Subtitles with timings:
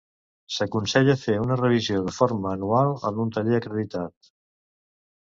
[0.53, 4.35] S'aconsella fer una revisió de forma anual en un taller acreditat.